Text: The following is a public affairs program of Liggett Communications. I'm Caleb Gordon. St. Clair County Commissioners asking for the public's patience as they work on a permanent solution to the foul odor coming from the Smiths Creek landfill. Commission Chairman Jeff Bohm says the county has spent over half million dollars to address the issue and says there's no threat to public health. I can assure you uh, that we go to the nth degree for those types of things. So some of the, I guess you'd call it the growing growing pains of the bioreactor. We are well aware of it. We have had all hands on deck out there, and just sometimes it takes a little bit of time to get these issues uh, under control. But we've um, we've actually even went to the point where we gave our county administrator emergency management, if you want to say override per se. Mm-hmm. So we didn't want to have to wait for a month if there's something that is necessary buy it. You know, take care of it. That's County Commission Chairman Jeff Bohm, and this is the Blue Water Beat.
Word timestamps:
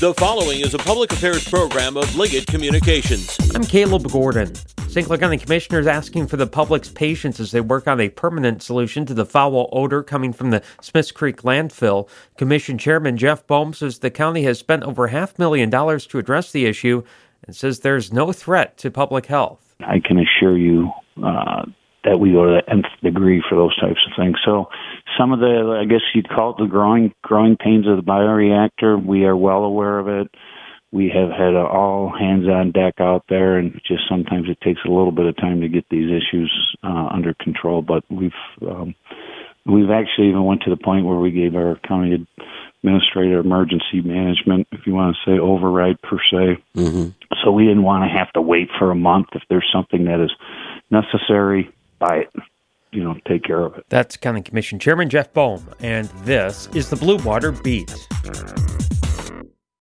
The 0.00 0.14
following 0.14 0.60
is 0.60 0.72
a 0.72 0.78
public 0.78 1.12
affairs 1.12 1.46
program 1.46 1.98
of 1.98 2.16
Liggett 2.16 2.46
Communications. 2.46 3.36
I'm 3.54 3.62
Caleb 3.62 4.10
Gordon. 4.10 4.54
St. 4.88 5.06
Clair 5.06 5.18
County 5.18 5.36
Commissioners 5.36 5.86
asking 5.86 6.26
for 6.26 6.38
the 6.38 6.46
public's 6.46 6.88
patience 6.88 7.38
as 7.38 7.50
they 7.50 7.60
work 7.60 7.86
on 7.86 8.00
a 8.00 8.08
permanent 8.08 8.62
solution 8.62 9.04
to 9.04 9.12
the 9.12 9.26
foul 9.26 9.68
odor 9.72 10.02
coming 10.02 10.32
from 10.32 10.52
the 10.52 10.62
Smiths 10.80 11.12
Creek 11.12 11.42
landfill. 11.42 12.08
Commission 12.38 12.78
Chairman 12.78 13.18
Jeff 13.18 13.46
Bohm 13.46 13.74
says 13.74 13.98
the 13.98 14.10
county 14.10 14.42
has 14.44 14.58
spent 14.58 14.84
over 14.84 15.08
half 15.08 15.38
million 15.38 15.68
dollars 15.68 16.06
to 16.06 16.18
address 16.18 16.50
the 16.50 16.64
issue 16.64 17.02
and 17.44 17.54
says 17.54 17.80
there's 17.80 18.10
no 18.10 18.32
threat 18.32 18.78
to 18.78 18.90
public 18.90 19.26
health. 19.26 19.74
I 19.80 20.00
can 20.02 20.18
assure 20.18 20.56
you 20.56 20.90
uh, 21.22 21.66
that 22.04 22.18
we 22.18 22.32
go 22.32 22.46
to 22.46 22.62
the 22.66 22.72
nth 22.72 22.86
degree 23.02 23.42
for 23.46 23.54
those 23.54 23.78
types 23.78 24.00
of 24.08 24.16
things. 24.16 24.38
So 24.46 24.66
some 25.20 25.32
of 25.32 25.40
the, 25.40 25.78
I 25.78 25.84
guess 25.84 26.00
you'd 26.14 26.28
call 26.28 26.52
it 26.52 26.56
the 26.58 26.66
growing 26.66 27.12
growing 27.22 27.56
pains 27.56 27.86
of 27.86 27.96
the 27.96 28.02
bioreactor. 28.02 29.04
We 29.04 29.24
are 29.24 29.36
well 29.36 29.64
aware 29.64 29.98
of 29.98 30.08
it. 30.08 30.34
We 30.92 31.12
have 31.14 31.30
had 31.30 31.54
all 31.54 32.12
hands 32.18 32.48
on 32.48 32.72
deck 32.72 32.94
out 32.98 33.24
there, 33.28 33.58
and 33.58 33.80
just 33.86 34.02
sometimes 34.08 34.48
it 34.48 34.60
takes 34.60 34.80
a 34.84 34.88
little 34.88 35.12
bit 35.12 35.26
of 35.26 35.36
time 35.36 35.60
to 35.60 35.68
get 35.68 35.84
these 35.88 36.10
issues 36.10 36.50
uh, 36.82 37.08
under 37.12 37.34
control. 37.34 37.82
But 37.82 38.02
we've 38.10 38.32
um, 38.62 38.94
we've 39.66 39.90
actually 39.90 40.30
even 40.30 40.44
went 40.44 40.62
to 40.62 40.70
the 40.70 40.82
point 40.82 41.06
where 41.06 41.18
we 41.18 41.30
gave 41.30 41.54
our 41.54 41.76
county 41.86 42.26
administrator 42.82 43.38
emergency 43.38 44.00
management, 44.02 44.66
if 44.72 44.86
you 44.86 44.94
want 44.94 45.14
to 45.14 45.30
say 45.30 45.38
override 45.38 46.00
per 46.02 46.16
se. 46.18 46.62
Mm-hmm. 46.74 47.10
So 47.44 47.52
we 47.52 47.66
didn't 47.66 47.82
want 47.82 48.10
to 48.10 48.18
have 48.18 48.32
to 48.32 48.40
wait 48.40 48.70
for 48.78 48.90
a 48.90 48.96
month 48.96 49.28
if 49.34 49.42
there's 49.48 49.68
something 49.72 50.06
that 50.06 50.18
is 50.18 50.32
necessary 50.90 51.70
buy 52.00 52.24
it. 52.24 52.30
You 52.92 53.04
know, 53.04 53.16
take 53.26 53.44
care 53.44 53.60
of 53.60 53.76
it. 53.76 53.84
That's 53.88 54.16
County 54.16 54.42
Commission 54.42 54.78
Chairman 54.78 55.08
Jeff 55.08 55.32
Bohm, 55.32 55.62
and 55.80 56.08
this 56.24 56.68
is 56.74 56.90
the 56.90 56.96
Blue 56.96 57.18
Water 57.18 57.52
Beat. 57.52 58.08